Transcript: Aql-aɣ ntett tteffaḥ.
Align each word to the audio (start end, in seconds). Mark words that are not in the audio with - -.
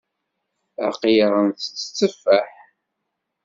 Aql-aɣ 0.87 1.33
ntett 1.47 1.73
tteffaḥ. 1.79 2.51